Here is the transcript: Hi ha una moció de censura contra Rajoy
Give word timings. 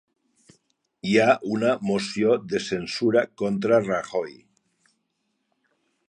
Hi 1.09 1.11
ha 1.17 1.25
una 1.57 1.73
moció 1.89 2.37
de 2.53 2.61
censura 2.69 3.23
contra 3.41 3.79
Rajoy 3.83 4.33